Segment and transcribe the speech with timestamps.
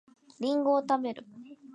[0.39, 1.27] りんごを食べる